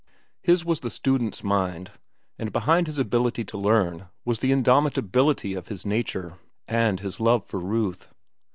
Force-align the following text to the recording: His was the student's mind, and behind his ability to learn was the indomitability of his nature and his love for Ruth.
His 0.41 0.65
was 0.65 0.79
the 0.79 0.89
student's 0.89 1.43
mind, 1.43 1.91
and 2.39 2.51
behind 2.51 2.87
his 2.87 2.97
ability 2.97 3.43
to 3.43 3.55
learn 3.55 4.07
was 4.25 4.39
the 4.39 4.51
indomitability 4.51 5.53
of 5.55 5.67
his 5.67 5.85
nature 5.85 6.39
and 6.67 6.99
his 6.99 7.19
love 7.19 7.45
for 7.45 7.59
Ruth. 7.59 8.07